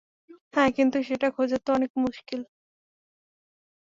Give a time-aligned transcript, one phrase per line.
[0.53, 2.41] হ্যাঁ কিন্তু, সেটা খোঁজা তো অনেক মুশকিল।